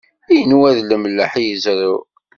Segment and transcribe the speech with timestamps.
[0.41, 1.97] Inwa d lemleḥ i yezreɛ.